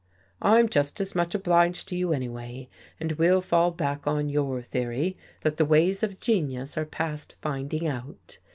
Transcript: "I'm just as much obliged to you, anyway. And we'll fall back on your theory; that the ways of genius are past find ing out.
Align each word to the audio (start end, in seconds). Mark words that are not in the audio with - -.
"I'm 0.41 0.67
just 0.67 0.99
as 0.99 1.13
much 1.13 1.35
obliged 1.35 1.87
to 1.89 1.95
you, 1.95 2.11
anyway. 2.11 2.69
And 2.99 3.11
we'll 3.11 3.39
fall 3.39 3.69
back 3.69 4.07
on 4.07 4.29
your 4.29 4.59
theory; 4.63 5.15
that 5.41 5.57
the 5.57 5.63
ways 5.65 6.01
of 6.01 6.19
genius 6.19 6.75
are 6.75 6.85
past 6.85 7.35
find 7.39 7.71
ing 7.71 7.85
out. 7.87 8.39